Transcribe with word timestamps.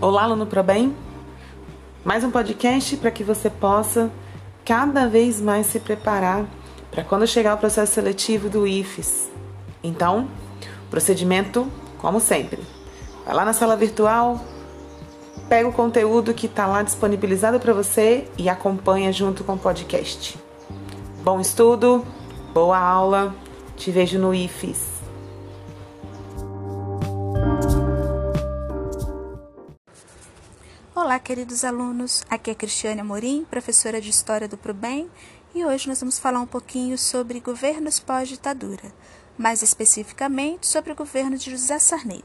Olá, 0.00 0.22
aluno 0.22 0.46
ProBem. 0.46 0.94
Mais 2.04 2.22
um 2.22 2.30
podcast 2.30 2.96
para 2.98 3.10
que 3.10 3.24
você 3.24 3.50
possa 3.50 4.08
cada 4.64 5.08
vez 5.08 5.40
mais 5.40 5.66
se 5.66 5.80
preparar 5.80 6.46
para 6.88 7.02
quando 7.02 7.26
chegar 7.26 7.56
o 7.56 7.58
processo 7.58 7.94
seletivo 7.94 8.48
do 8.48 8.64
IFES. 8.64 9.28
Então, 9.82 10.28
procedimento 10.88 11.66
como 11.98 12.20
sempre. 12.20 12.62
Vai 13.26 13.34
lá 13.34 13.44
na 13.44 13.52
sala 13.52 13.74
virtual, 13.74 14.40
pega 15.48 15.68
o 15.68 15.72
conteúdo 15.72 16.32
que 16.32 16.46
está 16.46 16.64
lá 16.64 16.84
disponibilizado 16.84 17.58
para 17.58 17.74
você 17.74 18.28
e 18.38 18.48
acompanha 18.48 19.12
junto 19.12 19.42
com 19.42 19.54
o 19.54 19.58
podcast. 19.58 20.38
Bom 21.24 21.40
estudo, 21.40 22.06
boa 22.54 22.78
aula, 22.78 23.34
te 23.76 23.90
vejo 23.90 24.16
no 24.16 24.32
IFES. 24.32 24.97
Olá, 31.08 31.18
queridos 31.18 31.64
alunos. 31.64 32.22
Aqui 32.28 32.50
é 32.50 32.54
Cristiane 32.54 33.00
Amorim, 33.00 33.46
professora 33.50 33.98
de 33.98 34.10
História 34.10 34.46
do 34.46 34.58
ProBem, 34.58 35.10
e 35.54 35.64
hoje 35.64 35.88
nós 35.88 36.00
vamos 36.00 36.18
falar 36.18 36.38
um 36.38 36.46
pouquinho 36.46 36.98
sobre 36.98 37.40
governos 37.40 37.98
pós-ditadura, 37.98 38.92
mais 39.38 39.62
especificamente 39.62 40.66
sobre 40.66 40.92
o 40.92 40.94
governo 40.94 41.38
de 41.38 41.50
José 41.50 41.78
Sarney. 41.78 42.22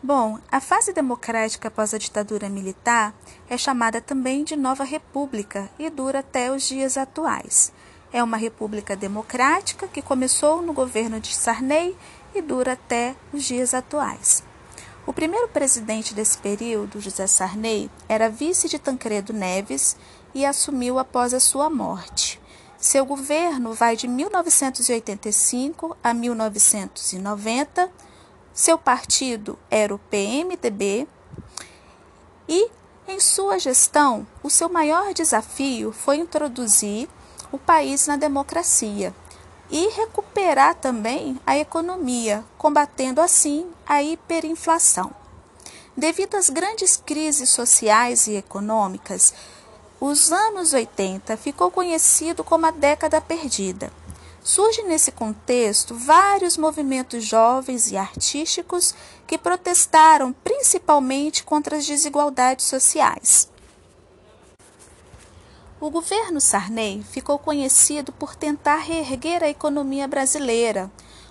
Bom, 0.00 0.38
a 0.52 0.60
fase 0.60 0.92
democrática 0.92 1.66
após 1.66 1.92
a 1.92 1.98
ditadura 1.98 2.48
militar 2.48 3.12
é 3.48 3.58
chamada 3.58 4.00
também 4.00 4.44
de 4.44 4.54
Nova 4.54 4.84
República 4.84 5.68
e 5.76 5.90
dura 5.90 6.20
até 6.20 6.52
os 6.52 6.62
dias 6.68 6.96
atuais. 6.96 7.72
É 8.12 8.22
uma 8.22 8.36
república 8.36 8.94
democrática 8.94 9.88
que 9.88 10.00
começou 10.00 10.62
no 10.62 10.72
governo 10.72 11.18
de 11.18 11.34
Sarney 11.34 11.96
e 12.36 12.40
dura 12.40 12.74
até 12.74 13.16
os 13.32 13.42
dias 13.42 13.74
atuais. 13.74 14.48
O 15.06 15.14
primeiro 15.14 15.48
presidente 15.48 16.14
desse 16.14 16.36
período, 16.36 17.00
José 17.00 17.26
Sarney, 17.26 17.90
era 18.06 18.28
vice 18.28 18.68
de 18.68 18.78
Tancredo 18.78 19.32
Neves 19.32 19.96
e 20.34 20.44
assumiu 20.44 20.98
após 20.98 21.32
a 21.32 21.40
sua 21.40 21.70
morte. 21.70 22.40
Seu 22.78 23.04
governo 23.06 23.72
vai 23.72 23.96
de 23.96 24.06
1985 24.06 25.96
a 26.02 26.12
1990. 26.12 27.90
Seu 28.52 28.76
partido 28.76 29.58
era 29.70 29.94
o 29.94 29.98
PMDB 29.98 31.08
e, 32.46 32.70
em 33.08 33.18
sua 33.18 33.58
gestão, 33.58 34.26
o 34.42 34.50
seu 34.50 34.68
maior 34.68 35.14
desafio 35.14 35.92
foi 35.92 36.18
introduzir 36.18 37.08
o 37.50 37.58
país 37.58 38.06
na 38.06 38.16
democracia 38.16 39.14
e 39.70 39.88
recuperar 39.90 40.74
também 40.74 41.38
a 41.46 41.56
economia, 41.56 42.44
combatendo 42.58 43.20
assim 43.20 43.66
a 43.86 44.02
hiperinflação. 44.02 45.12
Devido 45.96 46.36
às 46.36 46.48
grandes 46.48 46.96
crises 46.96 47.50
sociais 47.50 48.26
e 48.26 48.34
econômicas, 48.34 49.34
os 50.00 50.32
anos 50.32 50.72
80 50.72 51.36
ficou 51.36 51.70
conhecido 51.70 52.42
como 52.42 52.64
a 52.66 52.70
década 52.70 53.20
perdida. 53.20 53.92
Surgem 54.42 54.86
nesse 54.86 55.12
contexto 55.12 55.94
vários 55.94 56.56
movimentos 56.56 57.22
jovens 57.24 57.90
e 57.92 57.98
artísticos 57.98 58.94
que 59.26 59.36
protestaram 59.36 60.32
principalmente 60.32 61.44
contra 61.44 61.76
as 61.76 61.86
desigualdades 61.86 62.64
sociais. 62.64 63.49
O 65.82 65.88
governo 65.88 66.42
Sarney 66.42 67.02
ficou 67.02 67.38
conhecido 67.38 68.12
por 68.12 68.36
tentar 68.36 68.76
reerguer 68.76 69.42
a 69.42 69.48
economia 69.48 70.06
brasileira. 70.06 70.90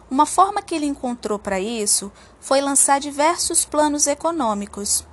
Uma 0.10 0.26
forma 0.26 0.60
que 0.60 0.74
ele 0.74 0.88
encontrou 0.88 1.38
para 1.38 1.60
isso 1.60 2.12
foi 2.40 2.60
lançar 2.60 3.00
diversos 3.00 3.64
planos 3.64 4.08
econômicos. 4.08 5.06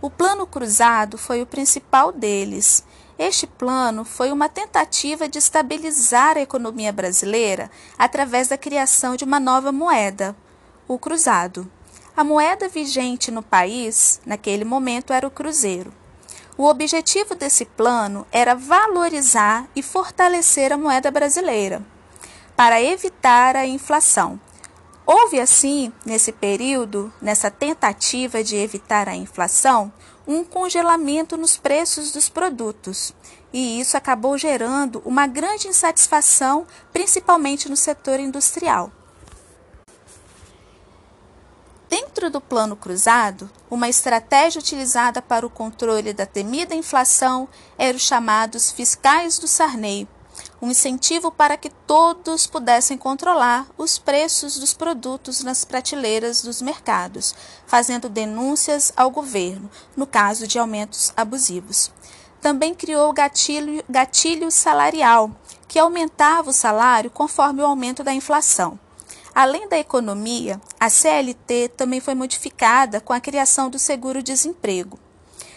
O 0.00 0.08
Plano 0.08 0.46
Cruzado 0.46 1.18
foi 1.18 1.42
o 1.42 1.46
principal 1.46 2.12
deles. 2.12 2.84
Este 3.18 3.44
plano 3.44 4.04
foi 4.04 4.30
uma 4.30 4.48
tentativa 4.48 5.28
de 5.28 5.38
estabilizar 5.38 6.36
a 6.36 6.42
economia 6.42 6.92
brasileira 6.92 7.68
através 7.98 8.46
da 8.46 8.56
criação 8.56 9.16
de 9.16 9.24
uma 9.24 9.40
nova 9.40 9.72
moeda, 9.72 10.36
o 10.86 10.96
cruzado. 10.96 11.68
A 12.16 12.22
moeda 12.22 12.68
vigente 12.68 13.32
no 13.32 13.42
país, 13.42 14.20
naquele 14.24 14.64
momento, 14.64 15.12
era 15.12 15.26
o 15.26 15.30
cruzeiro. 15.30 15.92
O 16.58 16.64
objetivo 16.64 17.34
desse 17.34 17.66
plano 17.66 18.26
era 18.32 18.54
valorizar 18.54 19.68
e 19.76 19.82
fortalecer 19.82 20.72
a 20.72 20.78
moeda 20.78 21.10
brasileira 21.10 21.84
para 22.56 22.80
evitar 22.80 23.54
a 23.54 23.66
inflação. 23.66 24.40
Houve, 25.04 25.38
assim, 25.38 25.92
nesse 26.04 26.32
período, 26.32 27.12
nessa 27.20 27.50
tentativa 27.50 28.42
de 28.42 28.56
evitar 28.56 29.06
a 29.06 29.14
inflação, 29.14 29.92
um 30.26 30.42
congelamento 30.42 31.36
nos 31.36 31.58
preços 31.58 32.10
dos 32.10 32.30
produtos, 32.30 33.14
e 33.52 33.78
isso 33.78 33.96
acabou 33.96 34.38
gerando 34.38 35.02
uma 35.04 35.26
grande 35.26 35.68
insatisfação, 35.68 36.66
principalmente 36.90 37.68
no 37.68 37.76
setor 37.76 38.18
industrial. 38.18 38.90
Dentro 42.26 42.40
do 42.40 42.44
Plano 42.44 42.74
Cruzado, 42.74 43.48
uma 43.70 43.88
estratégia 43.88 44.58
utilizada 44.58 45.22
para 45.22 45.46
o 45.46 45.50
controle 45.50 46.12
da 46.12 46.26
temida 46.26 46.74
inflação 46.74 47.48
era 47.78 47.96
os 47.96 48.02
chamados 48.02 48.72
fiscais 48.72 49.38
do 49.38 49.46
Sarney, 49.46 50.08
um 50.60 50.68
incentivo 50.68 51.30
para 51.30 51.56
que 51.56 51.70
todos 51.70 52.44
pudessem 52.44 52.98
controlar 52.98 53.68
os 53.78 53.96
preços 53.96 54.58
dos 54.58 54.74
produtos 54.74 55.44
nas 55.44 55.64
prateleiras 55.64 56.42
dos 56.42 56.60
mercados, 56.60 57.32
fazendo 57.64 58.08
denúncias 58.08 58.92
ao 58.96 59.08
governo, 59.08 59.70
no 59.96 60.04
caso 60.04 60.48
de 60.48 60.58
aumentos 60.58 61.12
abusivos. 61.16 61.92
Também 62.40 62.74
criou 62.74 63.08
o 63.08 63.14
gatilho, 63.14 63.84
gatilho 63.88 64.50
salarial, 64.50 65.30
que 65.68 65.78
aumentava 65.78 66.50
o 66.50 66.52
salário 66.52 67.08
conforme 67.08 67.62
o 67.62 67.66
aumento 67.66 68.02
da 68.02 68.12
inflação. 68.12 68.80
Além 69.36 69.68
da 69.68 69.78
economia, 69.78 70.60
a 70.80 70.88
CLT 70.88 71.72
também 71.76 72.00
foi 72.00 72.14
modificada 72.14 73.02
com 73.02 73.12
a 73.12 73.20
criação 73.20 73.68
do 73.68 73.78
seguro-desemprego. 73.78 74.98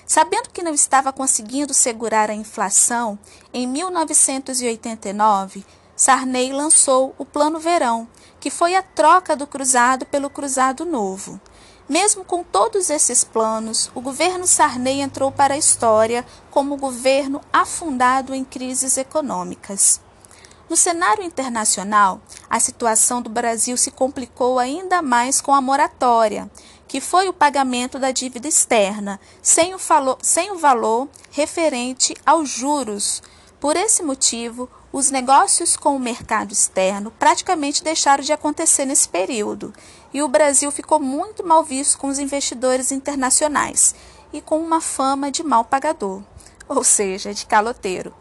Sabendo 0.06 0.50
que 0.50 0.62
não 0.62 0.74
estava 0.74 1.14
conseguindo 1.14 1.74
segurar 1.74 2.30
a 2.30 2.34
inflação, 2.34 3.18
em 3.54 3.66
1989, 3.66 5.66
Sarney 5.96 6.52
lançou 6.52 7.16
o 7.18 7.24
Plano 7.24 7.58
Verão, 7.58 8.06
que 8.38 8.50
foi 8.50 8.76
a 8.76 8.84
troca 8.84 9.34
do 9.34 9.48
cruzado 9.48 10.06
pelo 10.06 10.30
cruzado 10.30 10.84
novo. 10.84 11.40
Mesmo 11.88 12.26
com 12.26 12.44
todos 12.44 12.90
esses 12.90 13.24
planos, 13.24 13.90
o 13.96 14.02
governo 14.02 14.46
Sarney 14.46 15.00
entrou 15.00 15.32
para 15.32 15.54
a 15.54 15.58
história 15.58 16.26
como 16.52 16.76
governo 16.76 17.40
afundado 17.54 18.36
em 18.36 18.44
crises 18.44 18.98
econômicas. 18.98 20.02
No 20.70 20.78
cenário 20.78 21.24
internacional, 21.24 22.22
a 22.48 22.60
situação 22.60 23.24
do 23.24 23.30
Brasil 23.30 23.76
se 23.76 23.90
complicou 23.90 24.60
ainda 24.60 25.02
mais 25.02 25.42
com 25.42 25.52
a 25.52 25.60
moratória, 25.60 26.48
que 26.88 27.02
foi 27.02 27.28
o 27.28 27.34
pagamento 27.34 27.98
da 27.98 28.12
dívida 28.12 28.48
externa, 28.48 29.20
sem 29.42 29.74
o, 29.74 29.80
valor, 29.80 30.20
sem 30.22 30.52
o 30.52 30.60
valor 30.60 31.10
referente 31.32 32.16
aos 32.24 32.50
juros. 32.50 33.24
Por 33.60 33.76
esse 33.76 34.04
motivo, 34.04 34.70
os 34.94 35.10
negócios 35.10 35.76
com 35.76 35.96
o 35.96 36.00
mercado 36.00 36.54
externo 36.54 37.12
praticamente 37.18 37.84
deixaram 37.84 38.24
de 38.24 38.32
acontecer 38.32 38.86
nesse 38.86 39.10
período, 39.10 39.74
e 40.14 40.22
o 40.22 40.28
Brasil 40.28 40.72
ficou 40.72 41.00
muito 41.00 41.44
mal 41.44 41.64
visto 41.64 41.98
com 41.98 42.10
os 42.10 42.20
investidores 42.20 42.92
internacionais 42.92 43.96
e 44.32 44.40
com 44.40 44.60
uma 44.60 44.82
fama 44.82 45.32
de 45.32 45.42
mal 45.42 45.66
pagador, 45.66 46.22
ou 46.68 46.84
seja, 46.84 47.34
de 47.34 47.48
caloteiro. 47.48 48.19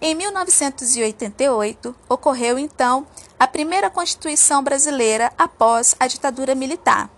Em 0.00 0.14
1988, 0.14 1.94
ocorreu 2.08 2.58
então 2.58 3.06
a 3.38 3.46
primeira 3.46 3.88
Constituição 3.88 4.62
brasileira 4.62 5.32
após 5.38 5.96
a 5.98 6.06
ditadura 6.06 6.54
militar. 6.54 7.10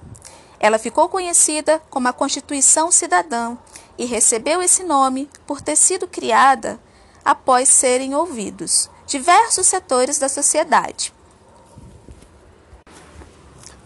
Ela 0.61 0.79
ficou 0.79 1.08
conhecida 1.08 1.82
como 1.91 2.08
a 2.08 2.12
Constituição 2.12 2.91
Cidadã 2.91 3.56
e 3.97 4.05
recebeu 4.05 4.62
esse 4.62 4.85
nome 4.85 5.29
por 5.44 5.61
ter 5.61 5.75
sido 5.76 6.06
criada 6.06 6.79
após 7.25 7.69
serem 7.69 8.14
ouvidos 8.14 8.88
diversos 9.06 9.67
setores 9.67 10.19
da 10.19 10.29
sociedade. 10.29 11.12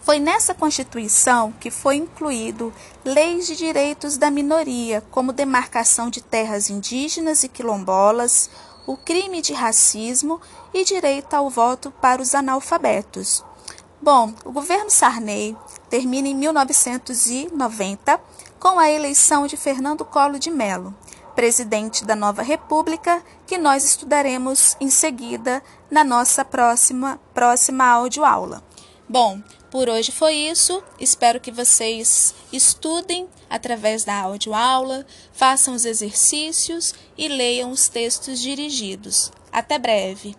Foi 0.03 0.19
nessa 0.19 0.53
Constituição 0.53 1.53
que 1.59 1.71
foi 1.71 1.95
incluído 1.95 2.73
leis 3.05 3.47
de 3.47 3.55
direitos 3.55 4.17
da 4.17 4.29
minoria, 4.29 5.01
como 5.09 5.31
demarcação 5.31 6.09
de 6.09 6.21
terras 6.21 6.69
indígenas 6.69 7.43
e 7.43 7.47
quilombolas, 7.47 8.49
o 8.85 8.97
crime 8.97 9.41
de 9.41 9.53
racismo 9.53 10.39
e 10.73 10.83
direito 10.83 11.33
ao 11.33 11.49
voto 11.49 11.91
para 12.01 12.21
os 12.21 12.35
analfabetos. 12.35 13.43
Bom, 14.01 14.33
o 14.43 14.51
governo 14.51 14.89
Sarney 14.89 15.55
termina 15.89 16.27
em 16.27 16.35
1990 16.35 18.19
com 18.59 18.79
a 18.79 18.89
eleição 18.89 19.47
de 19.47 19.55
Fernando 19.55 20.03
Collor 20.03 20.39
de 20.39 20.49
Mello, 20.49 20.93
presidente 21.35 22.03
da 22.05 22.15
nova 22.15 22.41
República, 22.41 23.23
que 23.45 23.57
nós 23.57 23.85
estudaremos 23.85 24.75
em 24.79 24.89
seguida 24.89 25.63
na 25.89 26.03
nossa 26.03 26.43
próxima 26.43 27.19
próxima 27.33 27.85
audioaula. 27.85 28.61
Bom, 29.07 29.41
Por 29.73 29.89
hoje 29.89 30.11
foi 30.11 30.35
isso. 30.35 30.83
Espero 30.99 31.39
que 31.39 31.49
vocês 31.49 32.35
estudem 32.51 33.27
através 33.49 34.03
da 34.03 34.13
audioaula, 34.21 35.03
façam 35.33 35.73
os 35.73 35.83
exercícios 35.83 36.93
e 37.17 37.27
leiam 37.27 37.71
os 37.71 37.89
textos 37.89 38.39
dirigidos. 38.39 39.31
Até 39.51 39.79
breve! 39.79 40.35